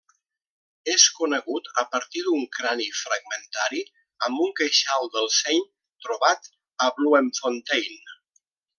És 0.93 1.03
conegut 1.17 1.69
a 1.81 1.83
partir 1.95 2.23
d'un 2.29 2.47
crani 2.57 2.87
fragmentari 3.01 3.83
amb 4.29 4.43
un 4.47 4.57
queixal 4.63 5.13
del 5.19 5.31
seny 5.43 5.63
trobat 6.07 6.53
a 6.89 6.93
Bloemfontein. 6.99 8.15